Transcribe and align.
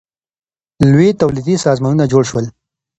لوی 0.91 1.09
تولیدي 1.21 1.55
سازمانونه 1.65 2.05
جوړ 2.11 2.23
سول. 2.31 2.45